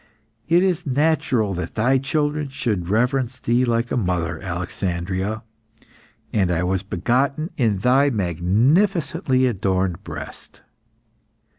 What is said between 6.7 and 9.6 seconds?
begotten in thy magnificently